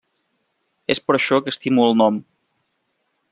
És 0.93 1.01
per 1.09 1.17
això 1.17 1.39
que 1.47 1.53
estimo 1.57 1.85
el 1.91 1.95
nom. 2.03 2.19